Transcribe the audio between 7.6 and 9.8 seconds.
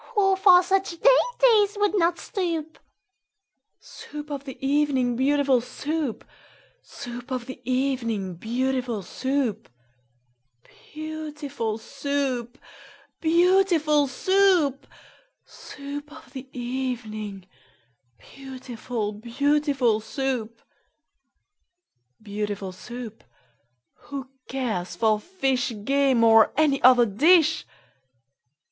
evening, beautiful Soup!